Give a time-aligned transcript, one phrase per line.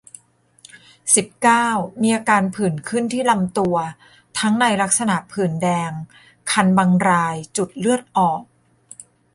[1.15, 1.67] สิบเก้า
[2.01, 3.75] มีอาการผื่นขึ้นที่ลำตัว
[4.39, 5.91] ทั้งในลักษณะผื่นแดง
[6.51, 8.41] คันบางราย จุดเลือดออก